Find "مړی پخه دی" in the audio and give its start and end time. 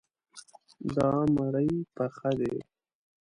1.35-2.55